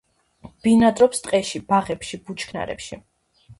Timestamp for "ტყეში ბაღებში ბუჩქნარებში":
1.27-3.01